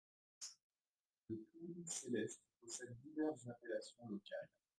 Le 1.29 1.37
toui 1.51 1.85
céleste 1.85 2.41
possède 2.59 2.97
diverses 3.03 3.47
appellations 3.47 4.09
locales. 4.09 4.49